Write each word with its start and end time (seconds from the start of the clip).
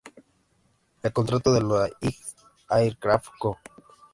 El 1.03 1.13
contrato 1.13 1.53
de 1.53 1.61
la 1.61 1.87
Higgins 2.01 2.35
Aircraft 2.71 3.29
Co. 3.37 3.59